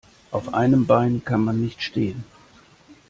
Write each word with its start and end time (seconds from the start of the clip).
Auf 0.31 0.55
einem 0.55 0.87
Bein 0.87 1.23
kann 1.23 1.41
man 1.43 1.61
nicht 1.61 1.83
stehen. 1.83 2.23